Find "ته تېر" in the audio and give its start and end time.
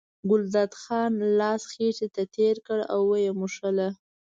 2.15-2.55